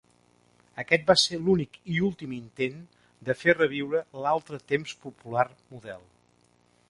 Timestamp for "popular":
5.07-5.47